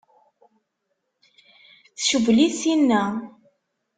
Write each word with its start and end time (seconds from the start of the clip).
Tcewwel-it 1.97 2.53
tinna? 2.61 3.03